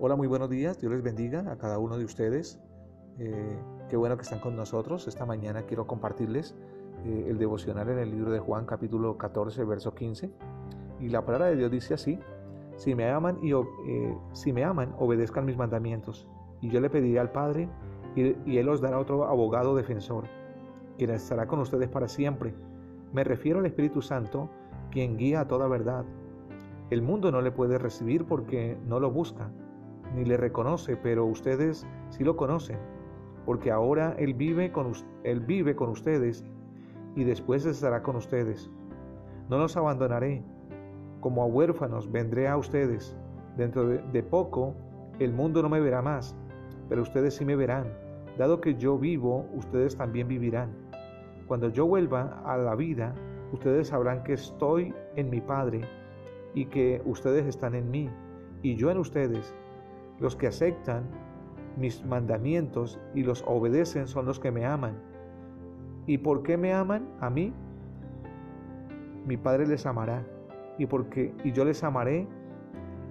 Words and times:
Hola, 0.00 0.14
muy 0.14 0.28
buenos 0.28 0.48
días. 0.48 0.80
Dios 0.80 0.92
les 0.92 1.02
bendiga 1.02 1.40
a 1.50 1.58
cada 1.58 1.80
uno 1.80 1.98
de 1.98 2.04
ustedes. 2.04 2.60
Eh, 3.18 3.58
qué 3.88 3.96
bueno 3.96 4.16
que 4.16 4.22
están 4.22 4.38
con 4.38 4.54
nosotros. 4.54 5.08
Esta 5.08 5.26
mañana 5.26 5.62
quiero 5.62 5.88
compartirles 5.88 6.54
eh, 7.04 7.26
el 7.28 7.36
devocional 7.36 7.88
en 7.88 7.98
el 7.98 8.12
libro 8.12 8.30
de 8.30 8.38
Juan 8.38 8.64
capítulo 8.64 9.18
14, 9.18 9.64
verso 9.64 9.96
15. 9.96 10.30
Y 11.00 11.08
la 11.08 11.24
palabra 11.24 11.46
de 11.48 11.56
Dios 11.56 11.72
dice 11.72 11.94
así, 11.94 12.16
si 12.76 12.94
me 12.94 13.10
aman, 13.10 13.40
y, 13.42 13.50
eh, 13.50 14.16
si 14.34 14.52
me 14.52 14.62
aman 14.62 14.94
obedezcan 15.00 15.44
mis 15.44 15.56
mandamientos. 15.56 16.28
Y 16.60 16.70
yo 16.70 16.78
le 16.78 16.90
pediré 16.90 17.18
al 17.18 17.32
Padre 17.32 17.68
y, 18.14 18.56
Él 18.56 18.68
os 18.68 18.80
dará 18.80 19.00
otro 19.00 19.26
abogado 19.26 19.74
defensor, 19.74 20.26
quien 20.96 21.10
estará 21.10 21.48
con 21.48 21.58
ustedes 21.58 21.88
para 21.88 22.06
siempre. 22.06 22.54
Me 23.12 23.24
refiero 23.24 23.58
al 23.58 23.66
Espíritu 23.66 24.00
Santo, 24.00 24.48
quien 24.92 25.16
guía 25.16 25.40
a 25.40 25.48
toda 25.48 25.66
verdad. 25.66 26.04
El 26.88 27.02
mundo 27.02 27.32
no 27.32 27.40
le 27.40 27.50
puede 27.50 27.78
recibir 27.78 28.26
porque 28.26 28.78
no 28.86 29.00
lo 29.00 29.10
busca 29.10 29.50
ni 30.14 30.24
le 30.24 30.36
reconoce, 30.36 30.96
pero 30.96 31.24
ustedes 31.24 31.86
sí 32.10 32.24
lo 32.24 32.36
conocen, 32.36 32.78
porque 33.44 33.70
ahora 33.70 34.14
Él 34.18 34.34
vive 34.34 34.72
con, 34.72 34.92
él 35.24 35.40
vive 35.40 35.74
con 35.74 35.90
ustedes 35.90 36.44
y 37.14 37.24
después 37.24 37.66
estará 37.66 38.02
con 38.02 38.16
ustedes. 38.16 38.70
No 39.48 39.58
los 39.58 39.76
abandonaré, 39.76 40.42
como 41.20 41.42
a 41.42 41.46
huérfanos 41.46 42.10
vendré 42.10 42.48
a 42.48 42.56
ustedes. 42.56 43.16
Dentro 43.56 43.88
de, 43.88 43.98
de 44.12 44.22
poco 44.22 44.74
el 45.18 45.32
mundo 45.32 45.62
no 45.62 45.68
me 45.68 45.80
verá 45.80 46.02
más, 46.02 46.36
pero 46.88 47.02
ustedes 47.02 47.34
sí 47.34 47.44
me 47.44 47.56
verán. 47.56 47.86
Dado 48.36 48.60
que 48.60 48.74
yo 48.74 48.98
vivo, 48.98 49.46
ustedes 49.54 49.96
también 49.96 50.28
vivirán. 50.28 50.70
Cuando 51.46 51.70
yo 51.70 51.86
vuelva 51.86 52.42
a 52.44 52.56
la 52.56 52.74
vida, 52.74 53.14
ustedes 53.52 53.88
sabrán 53.88 54.22
que 54.22 54.34
estoy 54.34 54.94
en 55.16 55.30
mi 55.30 55.40
Padre 55.40 55.80
y 56.54 56.66
que 56.66 57.02
ustedes 57.04 57.46
están 57.46 57.74
en 57.74 57.90
mí 57.90 58.08
y 58.62 58.76
yo 58.76 58.90
en 58.90 58.98
ustedes 58.98 59.54
los 60.20 60.36
que 60.36 60.46
aceptan 60.48 61.04
mis 61.76 62.04
mandamientos 62.04 62.98
y 63.14 63.22
los 63.22 63.44
obedecen 63.46 64.08
son 64.08 64.26
los 64.26 64.40
que 64.40 64.50
me 64.50 64.66
aman. 64.66 64.96
¿Y 66.06 66.18
por 66.18 66.42
qué 66.42 66.56
me 66.56 66.72
aman 66.72 67.08
a 67.20 67.30
mí? 67.30 67.52
Mi 69.26 69.36
Padre 69.36 69.66
les 69.66 69.86
amará. 69.86 70.24
Y, 70.78 70.86
porque, 70.86 71.34
y 71.44 71.52
yo 71.52 71.64
les 71.64 71.82
amaré 71.84 72.26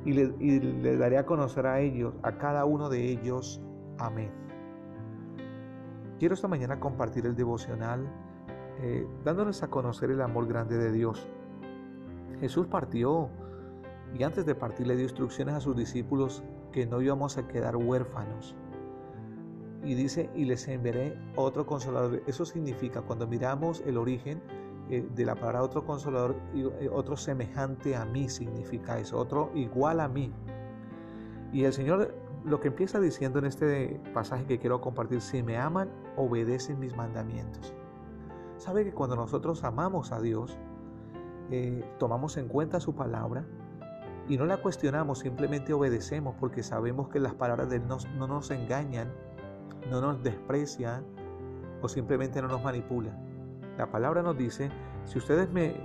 y 0.05 0.13
les 0.13 0.99
daré 0.99 1.17
a 1.17 1.25
conocer 1.25 1.67
a 1.67 1.79
ellos, 1.79 2.13
a 2.23 2.37
cada 2.37 2.65
uno 2.65 2.89
de 2.89 3.03
ellos. 3.09 3.61
Amén. 3.97 4.31
Quiero 6.19 6.33
esta 6.33 6.47
mañana 6.47 6.79
compartir 6.79 7.25
el 7.25 7.35
devocional 7.35 8.07
eh, 8.81 9.07
dándoles 9.23 9.63
a 9.63 9.69
conocer 9.69 10.11
el 10.11 10.21
amor 10.21 10.47
grande 10.47 10.77
de 10.77 10.91
Dios. 10.91 11.27
Jesús 12.39 12.67
partió 12.67 13.29
y 14.17 14.23
antes 14.23 14.45
de 14.45 14.53
partir 14.53 14.87
le 14.87 14.95
dio 14.95 15.03
instrucciones 15.03 15.55
a 15.55 15.59
sus 15.59 15.75
discípulos 15.75 16.43
que 16.71 16.85
no 16.85 17.01
íbamos 17.01 17.37
a 17.37 17.47
quedar 17.47 17.75
huérfanos. 17.75 18.55
Y 19.83 19.93
dice, 19.93 20.29
y 20.35 20.45
les 20.45 20.67
enviaré 20.67 21.17
otro 21.35 21.65
consolador. 21.65 22.21
Eso 22.27 22.45
significa, 22.45 23.01
cuando 23.01 23.27
miramos 23.27 23.81
el 23.85 23.97
origen 23.97 24.41
eh, 24.89 25.07
de 25.15 25.25
la 25.25 25.35
palabra 25.35 25.63
otro 25.63 25.85
consolador, 25.85 26.35
eh, 26.53 26.89
otro 26.91 27.15
semejante 27.15 27.95
a 27.95 28.05
mí 28.05 28.29
significa 28.29 28.99
eso, 28.99 29.17
otro 29.17 29.51
igual 29.53 29.99
a 29.99 30.07
mí. 30.07 30.33
Y 31.53 31.63
el 31.63 31.73
Señor 31.73 32.13
lo 32.47 32.59
que 32.61 32.69
empieza 32.69 32.99
diciendo 32.99 33.39
en 33.39 33.45
este 33.45 33.99
pasaje 34.13 34.45
que 34.45 34.57
quiero 34.59 34.79
compartir, 34.79 35.21
si 35.21 35.43
me 35.43 35.57
aman, 35.57 35.89
obedecen 36.15 36.79
mis 36.79 36.95
mandamientos. 36.95 37.73
Sabe 38.57 38.85
que 38.85 38.93
cuando 38.93 39.15
nosotros 39.15 39.63
amamos 39.63 40.11
a 40.11 40.21
Dios, 40.21 40.57
eh, 41.51 41.83
tomamos 41.99 42.37
en 42.37 42.47
cuenta 42.47 42.79
su 42.79 42.95
palabra, 42.95 43.45
y 44.29 44.37
no 44.37 44.45
la 44.45 44.57
cuestionamos, 44.57 45.19
simplemente 45.19 45.73
obedecemos 45.73 46.35
porque 46.39 46.63
sabemos 46.63 47.07
que 47.09 47.19
las 47.19 47.33
palabras 47.33 47.69
de 47.69 47.77
Él 47.77 47.83
no, 47.87 48.27
nos 48.27 48.51
engañan, 48.51 49.11
no 49.89 50.01
nos 50.01 50.21
desprecian 50.21 51.05
o 51.81 51.87
simplemente 51.87 52.41
no 52.41 52.49
nos 52.49 52.61
manipulan. 52.61 53.17
La 53.77 53.89
palabra 53.89 54.21
nos 54.23 54.37
dice, 54.37 54.69
si 55.05 55.17
ustedes 55.17 55.49
me, 55.49 55.75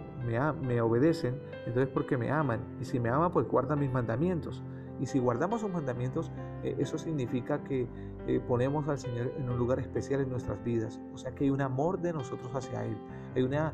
me, 0.60 0.80
obedecen, 0.80 1.40
entonces 1.66 1.88
porque 1.92 2.16
me 2.16 2.30
aman. 2.30 2.60
Y 2.80 2.84
si 2.84 2.98
me 2.98 3.10
aman, 3.10 3.30
pues 3.30 3.46
guardan 3.46 3.78
mis 3.78 3.92
mandamientos. 3.92 4.62
Y 4.98 5.06
si 5.06 5.18
guardamos 5.18 5.60
sus 5.60 5.70
mandamientos, 5.70 6.32
eh, 6.62 6.74
eso 6.78 6.96
significa 6.96 7.62
que 7.64 7.86
eh, 8.26 8.40
ponemos 8.48 8.88
al 8.88 8.98
Señor 8.98 9.32
en 9.36 9.48
un 9.48 9.58
lugar 9.58 9.78
especial 9.78 10.20
en 10.20 10.30
nuestras 10.30 10.62
vidas. 10.64 11.00
O 11.12 11.18
sea 11.18 11.32
que 11.32 11.44
hay 11.44 11.50
un 11.50 11.60
amor 11.60 12.00
de 12.00 12.12
nosotros 12.12 12.50
hacia 12.54 12.84
Él. 12.84 12.96
Hay, 13.36 13.42
una, 13.42 13.72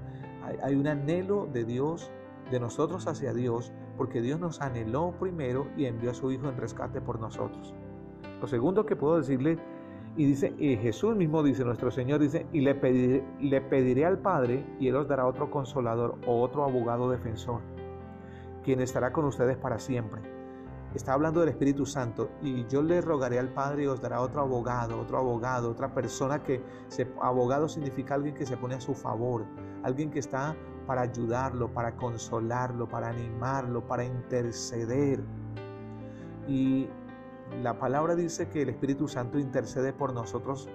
hay 0.62 0.74
un 0.74 0.88
anhelo 0.88 1.46
de 1.46 1.64
Dios, 1.64 2.10
de 2.50 2.60
nosotros 2.60 3.06
hacia 3.06 3.32
Dios, 3.32 3.72
porque 3.98 4.22
Dios 4.22 4.40
nos 4.40 4.62
anheló 4.62 5.12
primero 5.18 5.66
y 5.76 5.84
envió 5.84 6.12
a 6.12 6.14
su 6.14 6.30
Hijo 6.30 6.48
en 6.48 6.56
rescate 6.56 7.00
por 7.00 7.20
nosotros. 7.20 7.74
Lo 8.40 8.46
segundo 8.46 8.86
que 8.86 8.96
puedo 8.96 9.18
decirle, 9.18 9.58
y 10.16 10.24
dice, 10.24 10.54
y 10.58 10.76
Jesús 10.76 11.14
mismo 11.14 11.42
dice, 11.42 11.64
nuestro 11.64 11.90
Señor 11.90 12.20
dice, 12.20 12.46
y 12.52 12.60
le 12.60 12.74
pediré, 12.74 14.04
al 14.04 14.18
Padre 14.18 14.64
y 14.80 14.88
Él 14.88 14.96
os 14.96 15.06
dará 15.06 15.26
otro 15.26 15.50
consolador 15.50 16.16
o 16.26 16.40
otro 16.40 16.64
abogado 16.64 17.10
defensor, 17.10 17.60
quien 18.64 18.80
estará 18.80 19.12
con 19.12 19.26
ustedes 19.26 19.56
para 19.56 19.78
siempre. 19.78 20.20
Está 20.94 21.12
hablando 21.12 21.40
del 21.40 21.50
Espíritu 21.50 21.84
Santo 21.84 22.30
y 22.42 22.66
yo 22.66 22.82
le 22.82 23.00
rogaré 23.00 23.38
al 23.38 23.50
Padre 23.50 23.84
y 23.84 23.86
os 23.86 24.00
dará 24.00 24.20
otro 24.20 24.40
abogado, 24.40 25.00
otro 25.00 25.18
abogado, 25.18 25.70
otra 25.70 25.92
persona 25.92 26.42
que 26.42 26.62
se, 26.88 27.06
abogado 27.20 27.68
significa 27.68 28.14
alguien 28.14 28.34
que 28.34 28.46
se 28.46 28.56
pone 28.56 28.74
a 28.74 28.80
su 28.80 28.94
favor, 28.94 29.44
alguien 29.82 30.10
que 30.10 30.18
está 30.18 30.56
para 30.88 31.02
ayudarlo, 31.02 31.68
para 31.68 31.96
consolarlo, 31.96 32.88
para 32.88 33.10
animarlo, 33.10 33.86
para 33.86 34.06
interceder. 34.06 35.20
Y 36.48 36.88
la 37.62 37.78
palabra 37.78 38.14
dice 38.16 38.48
que 38.48 38.62
el 38.62 38.70
Espíritu 38.70 39.06
Santo 39.06 39.38
intercede 39.38 39.92
por 39.92 40.14
nosotros 40.14 40.66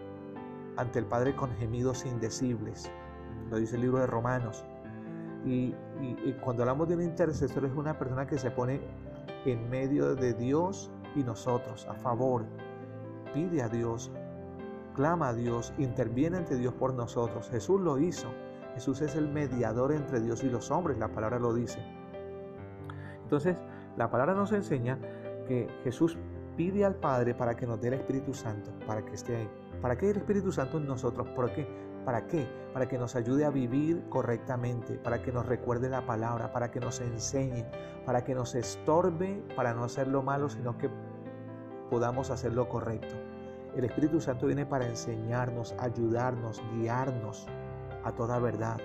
ante 0.78 1.00
el 1.00 1.06
Padre 1.08 1.36
con 1.36 1.50
gemidos 1.56 2.06
indecibles. 2.06 2.92
Lo 3.50 3.58
dice 3.58 3.76
el 3.76 3.82
libro 3.82 3.98
de 3.98 4.06
Romanos. 4.06 4.64
Y, 5.46 5.74
cuando 6.44 6.62
hablamos 6.62 6.88
de 6.88 6.96
un 6.96 7.02
intercesor 7.02 7.66
es 7.66 7.74
una 7.74 7.98
persona 7.98 8.28
que 8.28 8.38
se 8.38 8.52
pone 8.52 8.82
en 9.46 9.68
medio 9.68 10.14
de 10.14 10.34
Dios 10.36 10.92
y 11.16 11.24
nosotros, 11.24 11.88
a 11.88 11.96
favor. 11.96 12.46
Pide 13.34 13.64
a 13.64 13.68
Dios, 13.68 14.12
clama 14.94 15.30
a 15.30 15.34
Dios, 15.34 15.74
interviene 15.80 16.38
ante 16.38 16.56
Dios 16.56 16.76
por 16.76 16.94
nosotros. 16.94 17.50
Jesús 17.50 17.82
lo 17.82 17.98
hizo. 17.98 18.28
Jesús 18.74 19.02
es 19.02 19.16
el 19.16 19.28
mediador 19.28 19.92
entre 19.92 20.20
Dios 20.20 20.44
y 20.44 20.50
los 20.50 20.72
hombres, 20.72 20.98
la 20.98 21.10
palabra 21.10 21.40
lo 21.40 21.54
dice. 21.54 21.80
Entonces, 23.24 23.56
la 23.98 24.10
palabra 24.10 24.34
nos 24.34 24.52
enseña 24.52 24.98
que 25.48 25.68
Jesús 25.84 26.18
pide 26.56 26.86
al 26.86 26.96
Padre 26.96 27.34
para 27.34 27.56
que 27.56 27.66
nos 27.66 27.80
dé 27.80 27.90
el 27.90 27.96
Espíritu 27.96 28.34
Santo, 28.34 28.72
para 28.86 29.04
que 29.04 29.14
esté 29.14 29.36
ahí. 29.36 29.50
¿Para 29.82 29.98
qué 29.98 30.10
el 30.10 30.18
Espíritu 30.18 30.52
Santo 30.52 30.78
en 30.78 30.88
nosotros? 30.88 31.28
¿Por 31.30 31.52
qué? 31.52 31.68
¿Para 32.06 32.28
qué? 32.28 32.48
Para 32.74 32.88
que 32.88 32.98
nos 32.98 33.16
ayude 33.16 33.46
a 33.46 33.50
vivir 33.50 34.04
correctamente, 34.10 34.96
para 34.96 35.22
que 35.22 35.32
nos 35.32 35.46
recuerde 35.46 35.90
la 35.90 36.06
palabra, 36.06 36.52
para 36.52 36.72
que 36.72 36.80
nos 36.80 37.00
enseñe, 37.02 37.66
para 38.06 38.24
que 38.24 38.36
nos 38.36 38.56
estorbe, 38.56 39.44
para 39.56 39.74
no 39.74 39.84
hacer 39.84 40.08
lo 40.08 40.22
malo, 40.22 40.50
sino 40.50 40.78
que 40.78 40.90
podamos 41.90 42.30
hacer 42.30 42.54
lo 42.54 42.68
correcto. 42.68 43.16
El 43.76 43.86
Espíritu 43.86 44.22
Santo 44.22 44.48
viene 44.48 44.66
para 44.66 44.88
enseñarnos, 44.88 45.74
ayudarnos, 45.80 46.62
guiarnos 46.74 47.48
a 48.04 48.12
toda 48.14 48.40
verdad. 48.40 48.78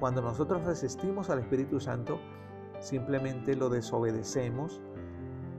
Cuando 0.00 0.22
nosotros 0.22 0.64
resistimos 0.64 1.30
al 1.30 1.38
Espíritu 1.38 1.80
Santo, 1.80 2.18
simplemente 2.80 3.56
lo 3.56 3.68
desobedecemos 3.70 4.82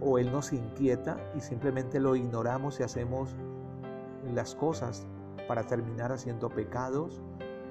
o 0.02 0.20
Él 0.20 0.32
nos 0.32 0.54
inquieta 0.54 1.18
y 1.36 1.42
simplemente 1.42 2.00
lo 2.00 2.16
ignoramos 2.16 2.80
y 2.80 2.84
hacemos 2.84 3.36
las 4.34 4.56
cosas 4.56 5.08
para 5.48 5.64
terminar 5.64 6.12
haciendo 6.12 6.50
pecados 6.50 7.22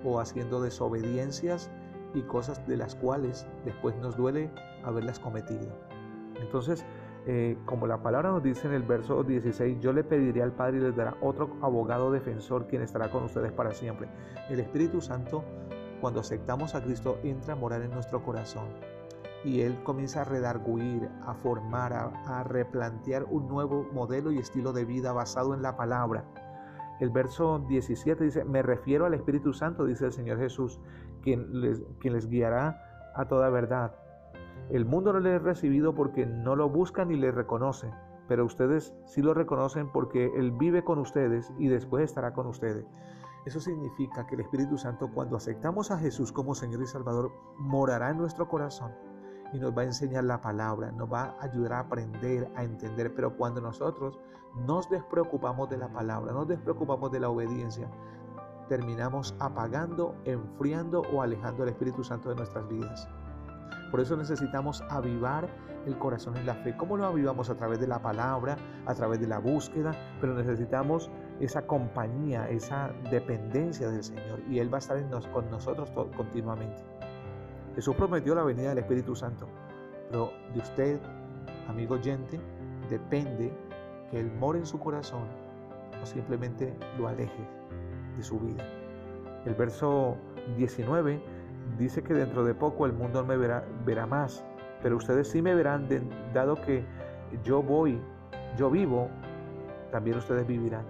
o 0.05 0.21
haciendo 0.21 0.61
desobediencias 0.61 1.71
y 2.15 2.23
cosas 2.23 2.67
de 2.67 2.77
las 2.77 2.95
cuales 2.95 3.47
después 3.65 3.97
nos 3.97 4.17
duele 4.17 4.51
haberlas 4.85 5.19
cometido. 5.19 5.77
Entonces, 6.41 6.85
eh, 7.27 7.57
como 7.65 7.87
la 7.87 8.03
palabra 8.03 8.31
nos 8.31 8.43
dice 8.43 8.67
en 8.67 8.75
el 8.75 8.83
verso 8.83 9.23
16, 9.23 9.81
yo 9.81 9.95
le 9.95 10.05
pediré 10.05 10.43
al 10.43 10.53
Padre 10.53 10.77
y 10.77 10.81
les 10.81 10.95
dará 10.95 11.17
otro 11.23 11.57
abogado 11.63 12.11
defensor 12.11 12.67
quien 12.67 12.83
estará 12.83 13.11
con 13.11 13.25
ustedes 13.25 13.51
para 13.53 13.73
siempre. 13.73 14.09
El 14.51 14.61
Espíritu 14.61 15.01
Santo, 15.01 15.43
cuando 16.03 16.21
aceptamos 16.21 16.75
a 16.75 16.83
Cristo, 16.83 17.19
entra 17.23 17.55
a 17.55 17.57
morar 17.57 17.81
en 17.81 17.93
nuestro 17.93 18.23
corazón 18.23 18.67
y 19.43 19.63
Él 19.63 19.83
comienza 19.85 20.21
a 20.21 20.25
redarguir, 20.25 21.09
a 21.25 21.35
formar, 21.35 21.93
a, 21.93 22.45
replantear 22.45 23.25
un 23.25 23.49
nuevo 23.49 23.89
modelo 23.93 24.31
y 24.31 24.39
estilo 24.39 24.75
de 24.75 24.85
vida 24.85 25.13
basado 25.13 25.55
en 25.55 25.63
la 25.63 25.77
palabra. 25.77 26.25
El 27.01 27.11
verso 27.11 27.59
17 27.69 28.23
dice, 28.23 28.45
me 28.45 28.63
refiero 28.63 29.07
al 29.07 29.15
Espíritu 29.15 29.55
Santo, 29.55 29.87
dice 29.87 30.07
el 30.07 30.13
Señor 30.13 30.39
Jesús, 30.39 30.79
quien 31.23 31.61
les 31.63 32.29
guiará 32.29 33.13
a 33.15 33.27
toda 33.27 33.49
verdad. 33.49 33.95
El 34.71 34.87
mundo 34.87 35.13
no 35.13 35.21
le 35.21 35.35
ha 35.35 35.39
recibido 35.39 35.95
porque 35.95 36.27
no 36.27 36.57
lo 36.57 36.69
buscan 36.69 37.09
ni 37.09 37.17
le 37.17 37.31
reconocen, 37.31 37.91
pero 38.29 38.45
ustedes 38.45 38.95
sí 39.05 39.21
lo 39.21 39.35
reconocen 39.35 39.91
porque 39.93 40.33
Él 40.37 40.53
vive 40.53 40.85
con 40.85 40.99
ustedes 40.99 41.53
y 41.59 41.69
después 41.69 42.05
estará 42.05 42.33
con 42.33 42.47
ustedes. 42.47 42.87
Eso 43.45 43.61
significa 43.61 44.27
que 44.27 44.37
el 44.37 44.41
Espíritu 44.41 44.79
Santo 44.79 45.11
cuando 45.13 45.37
aceptamos 45.37 45.91
a 45.91 45.99
Jesús 45.99 46.33
como 46.33 46.55
Señor 46.55 46.83
y 46.83 46.87
Salvador 46.87 47.31
morará 47.59 48.11
en 48.11 48.17
nuestro 48.17 48.49
corazón 48.49 48.93
y 49.53 49.59
nos 49.59 49.77
va 49.77 49.83
a 49.83 49.87
enseñar 49.87 50.25
la 50.25 50.41
palabra, 50.41 50.91
nos 50.93 51.13
va 51.13 51.37
a 51.39 51.45
ayudar 51.45 51.75
a 51.75 51.79
aprender, 51.81 52.51
a 52.57 52.65
entender. 52.65 53.15
Pero 53.15 53.37
cuando 53.37 53.61
nosotros 53.61 54.19
nos 54.67 54.89
despreocupamos 54.89 55.69
de 55.69 55.77
la 55.77 55.93
palabra, 55.93 56.33
nos 56.33 56.49
despreocupamos 56.49 57.13
de 57.13 57.21
la 57.21 57.29
obediencia, 57.29 57.91
terminamos 58.69 59.37
apagando, 59.39 60.15
enfriando 60.25 61.03
o 61.13 61.21
alejando 61.21 61.65
al 61.65 61.69
Espíritu 61.69 62.03
Santo 62.03 62.31
de 62.31 62.37
nuestras 62.37 62.67
vidas. 62.69 63.09
Por 63.95 64.01
eso 64.01 64.17
necesitamos 64.17 64.83
avivar 64.89 65.49
el 65.87 65.97
corazón 65.99 66.37
en 66.37 66.47
la 66.47 66.57
fe. 66.57 66.77
¿Cómo 66.77 66.97
lo 66.97 67.07
avivamos? 67.07 67.49
A 67.49 67.55
través 67.55 67.79
de 67.79 67.87
la 67.87 68.03
palabra, 68.03 68.57
a 68.87 68.93
través 68.93 69.21
de 69.21 69.29
la 69.29 69.39
búsqueda, 69.39 69.93
pero 70.21 70.35
necesitamos 70.35 71.13
esa 71.39 71.65
compañía, 71.65 72.49
esa 72.49 72.91
dependencia 73.13 73.89
del 73.89 74.03
Señor 74.03 74.41
y 74.51 74.59
Él 74.59 74.69
va 74.69 74.79
a 74.79 74.81
estar 74.81 74.99
con 75.31 75.49
nosotros 75.49 75.93
continuamente. 76.17 76.83
Jesús 77.77 77.95
prometió 77.95 78.35
la 78.35 78.43
venida 78.43 78.71
del 78.71 78.79
Espíritu 78.79 79.15
Santo, 79.15 79.47
pero 80.11 80.33
de 80.53 80.59
usted, 80.59 81.01
amigo 81.69 81.95
oyente, 81.95 82.41
depende 82.91 83.57
que 84.11 84.19
Él 84.19 84.33
more 84.41 84.59
en 84.59 84.67
su 84.67 84.81
corazón 84.81 85.29
o 86.03 86.05
simplemente 86.05 86.77
lo 86.99 87.07
aleje 87.07 87.47
de 88.17 88.25
su 88.25 88.41
vida. 88.41 88.65
El 89.47 89.55
verso 89.55 90.17
19 90.57 91.34
dice 91.79 92.03
que 92.03 92.15
dentro 92.15 92.45
de 92.45 92.55
poco 92.55 92.87
el 92.87 92.93
mundo 92.93 93.25
me 93.25 93.37
verá, 93.37 93.65
verá 93.85 94.07
más, 94.07 94.45
pero 94.83 94.97
ustedes 94.97 95.29
sí 95.29 95.43
me 95.43 95.55
verán, 95.55 95.89
dado 96.33 96.61
que 96.61 96.85
yo 97.43 97.63
voy, 97.63 98.01
yo 98.57 98.71
vivo, 98.71 99.09
también 99.91 100.19
ustedes 100.19 100.47
vivirán. 100.47 100.85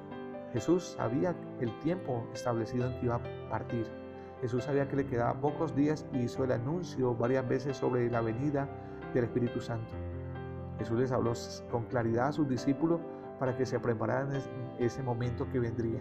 Jesús 0.52 0.94
sabía 0.96 1.34
el 1.60 1.76
tiempo 1.80 2.26
establecido 2.32 2.86
en 2.86 2.98
que 2.98 3.06
iba 3.06 3.16
a 3.16 3.50
partir. 3.50 3.86
Jesús 4.40 4.64
sabía 4.64 4.88
que 4.88 4.96
le 4.96 5.06
quedaban 5.06 5.40
pocos 5.40 5.74
días 5.74 6.06
y 6.12 6.18
hizo 6.20 6.44
el 6.44 6.52
anuncio 6.52 7.14
varias 7.14 7.48
veces 7.48 7.76
sobre 7.76 8.10
la 8.10 8.20
venida 8.20 8.68
del 9.14 9.24
Espíritu 9.24 9.60
Santo. 9.60 9.94
Jesús 10.78 10.98
les 10.98 11.12
habló 11.12 11.32
con 11.70 11.84
claridad 11.86 12.28
a 12.28 12.32
sus 12.32 12.48
discípulos 12.48 13.00
para 13.38 13.56
que 13.56 13.66
se 13.66 13.78
prepararan 13.80 14.42
ese 14.78 15.02
momento 15.02 15.48
que 15.50 15.60
vendría. 15.60 16.00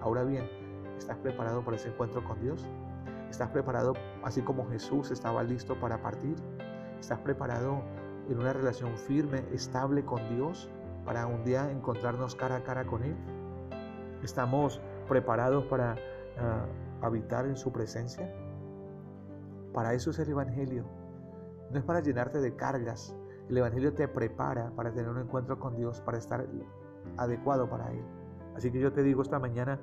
Ahora 0.00 0.24
bien, 0.24 0.48
¿estás 0.98 1.18
preparado 1.18 1.64
para 1.64 1.76
ese 1.76 1.88
encuentro 1.88 2.22
con 2.24 2.40
Dios? 2.40 2.68
¿Estás 3.32 3.48
preparado 3.48 3.94
así 4.24 4.42
como 4.42 4.68
Jesús 4.68 5.10
estaba 5.10 5.42
listo 5.42 5.80
para 5.80 6.02
partir? 6.02 6.36
¿Estás 7.00 7.18
preparado 7.20 7.80
en 8.28 8.38
una 8.38 8.52
relación 8.52 8.94
firme, 8.98 9.42
estable 9.54 10.04
con 10.04 10.36
Dios 10.36 10.68
para 11.06 11.26
un 11.26 11.42
día 11.42 11.70
encontrarnos 11.70 12.34
cara 12.34 12.56
a 12.56 12.62
cara 12.62 12.84
con 12.84 13.02
Él? 13.02 13.16
¿Estamos 14.22 14.82
preparados 15.08 15.64
para 15.64 15.96
ah, 16.38 16.66
habitar 17.00 17.46
en 17.46 17.56
su 17.56 17.72
presencia? 17.72 18.30
Para 19.72 19.94
eso 19.94 20.10
es 20.10 20.18
el 20.18 20.28
Evangelio. 20.28 20.84
No 21.70 21.78
es 21.78 21.84
para 21.86 22.00
llenarte 22.00 22.38
de 22.38 22.54
cargas. 22.54 23.16
El 23.48 23.56
Evangelio 23.56 23.94
te 23.94 24.08
prepara 24.08 24.72
para 24.76 24.92
tener 24.92 25.08
un 25.08 25.18
encuentro 25.18 25.58
con 25.58 25.74
Dios, 25.74 26.02
para 26.02 26.18
estar 26.18 26.46
adecuado 27.16 27.66
para 27.70 27.92
Él. 27.92 28.04
Así 28.54 28.70
que 28.70 28.78
yo 28.78 28.92
te 28.92 29.02
digo 29.02 29.22
esta 29.22 29.38
mañana, 29.38 29.80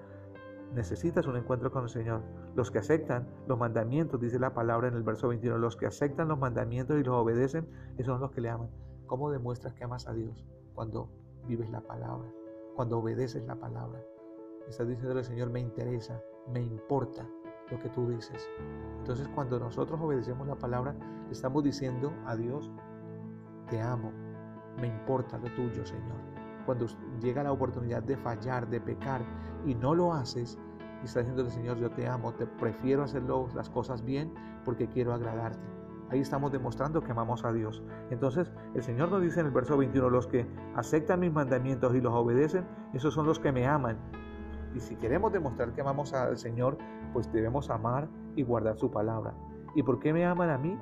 necesitas 0.74 1.26
un 1.28 1.38
encuentro 1.38 1.72
con 1.72 1.84
el 1.84 1.90
Señor. 1.90 2.22
Los 2.56 2.72
que 2.72 2.80
aceptan 2.80 3.28
los 3.48 3.58
mandamientos, 3.58 4.20
dice 4.20 4.40
la 4.40 4.54
palabra 4.54 4.88
en 4.88 4.96
el 4.96 5.04
verso 5.04 5.28
21, 5.28 5.58
los 5.58 5.76
que 5.76 5.86
aceptan 5.86 6.28
los 6.28 6.40
mandamientos 6.40 7.00
y 7.00 7.04
los 7.04 7.16
obedecen, 7.16 7.68
esos 7.98 8.14
son 8.14 8.22
los 8.22 8.32
que 8.32 8.42
le 8.42 8.50
aman. 8.50 8.70
¿Cómo 9.08 9.32
demuestras 9.32 9.74
que 9.74 9.84
amas 9.84 10.08
a 10.08 10.14
Dios? 10.14 10.46
Cuando 10.74 11.10
vives 11.48 11.70
la 11.70 11.82
palabra, 11.82 12.30
cuando 12.76 13.00
obedeces 13.00 13.44
la 13.46 13.56
palabra. 13.56 14.00
Estás 14.68 14.88
diciendo 14.88 15.18
al 15.18 15.26
Señor, 15.26 15.50
me 15.50 15.60
interesa, 15.60 16.22
me 16.52 16.62
importa 16.62 17.28
lo 17.72 17.80
que 17.80 17.90
tú 17.90 18.10
dices. 18.10 18.48
Entonces 19.00 19.28
cuando 19.30 19.60
nosotros 19.60 20.00
obedecemos 20.00 20.48
la 20.48 20.56
palabra, 20.56 20.96
estamos 21.32 21.64
diciendo 21.64 22.14
a 22.26 22.36
Dios, 22.36 22.72
te 23.70 23.82
amo, 23.82 24.12
me 24.80 24.88
importa 24.88 25.38
lo 25.38 25.48
tuyo, 25.56 25.86
Señor 25.86 26.39
cuando 26.70 26.86
llega 27.20 27.42
la 27.42 27.52
oportunidad 27.52 28.04
de 28.04 28.16
fallar, 28.16 28.70
de 28.70 28.80
pecar 28.80 29.22
y 29.66 29.74
no 29.74 29.96
lo 29.96 30.14
haces, 30.14 30.60
y 31.02 31.06
está 31.06 31.22
diciendo 31.22 31.50
Señor, 31.50 31.80
yo 31.80 31.90
te 31.90 32.08
amo, 32.08 32.32
te 32.36 32.46
prefiero 32.46 33.02
hacer 33.02 33.24
las 33.56 33.72
cosas 33.72 34.06
bien 34.06 34.32
porque 34.64 34.88
quiero 34.88 35.12
agradarte. 35.12 35.58
Ahí 36.12 36.20
estamos 36.20 36.52
demostrando 36.52 37.02
que 37.02 37.12
amamos 37.12 37.44
a 37.44 37.52
Dios. 37.54 37.82
Entonces, 38.12 38.52
el 38.76 38.84
Señor 38.84 39.10
nos 39.10 39.24
dice 39.24 39.40
en 39.40 39.48
el 39.48 39.52
verso 39.52 39.78
21, 39.78 40.12
los 40.12 40.28
que 40.28 40.46
aceptan 40.76 41.22
mis 41.22 41.34
mandamientos 41.34 41.96
y 41.96 42.02
los 42.02 42.14
obedecen, 42.14 42.68
esos 42.94 43.16
son 43.16 43.26
los 43.26 43.40
que 43.40 43.52
me 43.52 43.66
aman. 43.66 43.98
Y 44.76 44.80
si 44.80 44.96
queremos 44.96 45.34
demostrar 45.34 45.74
que 45.74 45.82
amamos 45.82 46.14
al 46.14 46.38
Señor, 46.38 46.78
pues 47.14 47.32
debemos 47.32 47.72
amar 47.72 48.08
y 48.36 48.44
guardar 48.44 48.78
su 48.78 48.92
palabra. 48.92 49.34
¿Y 49.74 49.82
por 49.82 50.00
qué 50.00 50.14
me 50.14 50.24
aman 50.24 50.52
a 50.52 50.60
mí? 50.60 50.78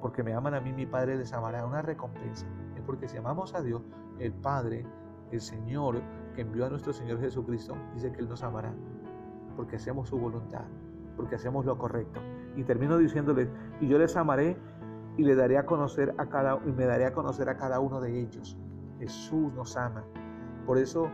Porque 0.00 0.22
me 0.22 0.34
aman 0.34 0.54
a 0.54 0.60
mí, 0.60 0.72
mi 0.72 0.86
Padre 0.86 1.16
les 1.16 1.32
amará 1.32 1.66
una 1.66 1.82
recompensa. 1.82 2.46
Porque 2.86 3.08
si 3.08 3.16
amamos 3.16 3.54
a 3.54 3.62
Dios, 3.62 3.82
el 4.18 4.32
Padre, 4.32 4.86
el 5.30 5.40
Señor 5.40 6.00
que 6.34 6.42
envió 6.42 6.66
a 6.66 6.70
nuestro 6.70 6.92
Señor 6.92 7.20
Jesucristo, 7.20 7.76
dice 7.94 8.12
que 8.12 8.20
Él 8.20 8.28
nos 8.28 8.42
amará, 8.42 8.74
porque 9.56 9.76
hacemos 9.76 10.08
su 10.08 10.18
voluntad, 10.18 10.64
porque 11.16 11.36
hacemos 11.36 11.64
lo 11.64 11.78
correcto. 11.78 12.20
Y 12.56 12.64
termino 12.64 12.98
diciéndoles, 12.98 13.48
y 13.80 13.88
yo 13.88 13.98
les 13.98 14.16
amaré 14.16 14.56
y 15.16 15.22
le 15.22 15.34
daré 15.34 15.58
a 15.58 15.66
conocer 15.66 16.14
a 16.18 16.26
cada 16.26 16.58
y 16.64 16.72
me 16.72 16.86
daré 16.86 17.06
a 17.06 17.12
conocer 17.12 17.48
a 17.48 17.56
cada 17.56 17.80
uno 17.80 18.00
de 18.00 18.18
ellos. 18.18 18.58
Jesús 18.98 19.52
nos 19.54 19.76
ama. 19.76 20.04
Por 20.66 20.78
eso 20.78 21.08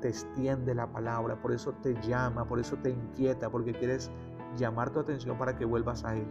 te 0.00 0.08
extiende 0.08 0.74
la 0.74 0.86
palabra, 0.86 1.40
por 1.40 1.52
eso 1.52 1.72
te 1.82 1.94
llama, 2.02 2.44
por 2.44 2.58
eso 2.58 2.76
te 2.76 2.90
inquieta, 2.90 3.50
porque 3.50 3.72
quieres 3.72 4.10
llamar 4.56 4.90
tu 4.90 5.00
atención 5.00 5.36
para 5.36 5.56
que 5.56 5.64
vuelvas 5.64 6.04
a 6.04 6.16
Él. 6.16 6.26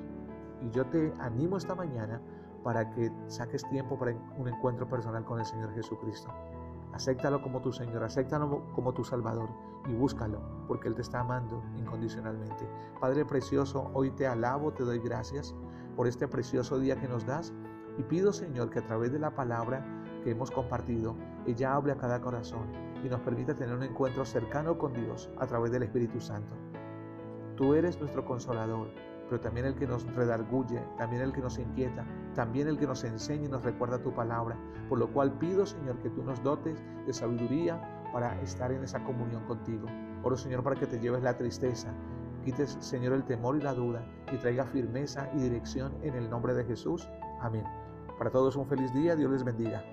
Y 0.62 0.70
yo 0.72 0.86
te 0.86 1.14
animo 1.20 1.58
esta 1.58 1.76
mañana 1.76 2.22
para 2.64 2.90
que 2.90 3.12
saques 3.28 3.68
tiempo 3.70 3.98
para 3.98 4.14
un 4.38 4.48
encuentro 4.48 4.88
personal 4.88 5.24
con 5.24 5.40
el 5.40 5.46
Señor 5.46 5.74
Jesucristo. 5.74 6.30
Acéptalo 6.94 7.42
como 7.42 7.62
tu 7.62 7.72
Señor, 7.72 8.04
acéptalo 8.04 8.64
como 8.74 8.94
tu 8.94 9.04
Salvador 9.04 9.50
y 9.88 9.94
búscalo, 9.94 10.42
porque 10.68 10.88
Él 10.88 10.96
te 10.96 11.02
está 11.02 11.20
amando 11.20 11.64
incondicionalmente. 11.78 12.68
Padre 13.00 13.26
precioso, 13.26 13.92
hoy 13.94 14.12
te 14.12 14.28
alabo, 14.28 14.74
te 14.74 14.84
doy 14.84 15.00
gracias 15.00 15.56
por 15.96 16.08
este 16.08 16.28
precioso 16.28 16.80
día 16.80 17.00
que 17.00 17.08
nos 17.08 17.26
das 17.26 17.54
y 17.98 18.04
pido, 18.04 18.32
Señor, 18.32 18.70
que 18.70 18.80
a 18.80 18.86
través 18.86 19.12
de 19.12 19.20
la 19.20 19.32
palabra 19.32 19.86
que 20.24 20.32
hemos 20.32 20.52
compartido, 20.52 21.16
ella 21.46 21.76
hable 21.76 21.92
a 21.92 21.98
cada 21.98 22.22
corazón 22.22 22.68
y 23.04 23.10
nos 23.10 23.22
permita 23.22 23.56
tener 23.56 23.76
un 23.76 23.84
encuentro 23.84 24.26
cercano 24.26 24.78
con 24.78 24.94
Dios 24.94 25.30
a 25.38 25.48
través 25.48 25.72
del 25.72 25.84
Espíritu 25.84 26.20
Santo. 26.20 26.56
Tú 27.56 27.74
eres 27.74 28.00
nuestro 28.00 28.26
consolador 28.26 28.90
pero 29.30 29.42
también 29.42 29.66
el 29.66 29.76
que 29.76 29.88
nos 29.88 30.04
redarguye, 30.16 30.82
también 30.98 31.22
el 31.22 31.34
que 31.34 31.42
nos 31.42 31.60
inquieta, 31.60 32.06
también 32.36 32.68
el 32.68 32.78
que 32.78 32.88
nos 32.88 33.04
enseña 33.04 33.46
y 33.46 33.50
nos 33.50 33.64
recuerda 33.64 34.02
tu 34.02 34.14
palabra. 34.14 34.58
Por 34.90 35.00
lo 35.00 35.12
cual 35.12 35.34
pido, 35.38 35.66
Señor, 35.66 35.98
que 36.00 36.10
tú 36.10 36.24
nos 36.24 36.42
dotes 36.44 36.82
de 37.06 37.14
sabiduría 37.14 37.82
para 38.14 38.40
estar 38.42 38.72
en 38.72 38.84
esa 38.84 39.04
comunión 39.04 39.44
contigo. 39.46 39.88
Oro, 40.24 40.38
Señor, 40.38 40.64
para 40.64 40.76
que 40.76 40.88
te 40.88 41.00
lleves 41.00 41.24
la 41.24 41.38
tristeza, 41.38 41.94
quites, 42.44 42.78
Señor, 42.80 43.14
el 43.14 43.24
temor 43.26 43.58
y 43.58 43.62
la 43.62 43.74
duda 43.74 44.06
y 44.32 44.38
traiga 44.38 44.66
firmeza 44.66 45.30
y 45.34 45.40
dirección 45.40 45.94
en 46.02 46.16
el 46.16 46.30
nombre 46.30 46.54
de 46.54 46.64
Jesús. 46.64 47.08
Amén. 47.42 47.66
Para 48.18 48.32
todos 48.32 48.56
un 48.56 48.68
feliz 48.68 48.94
día, 48.94 49.16
Dios 49.16 49.32
les 49.32 49.44
bendiga. 49.44 49.84